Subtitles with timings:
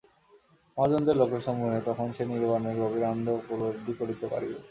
[0.77, 4.57] মহাজনদের লোকসমূহে তখন সে নির্বাণের গভীর আনন্দ উপলব্ধি করিতে থাকিবে।